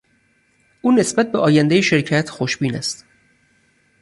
[0.81, 3.05] او نسبت به آیندهی شرکت خوشبین است.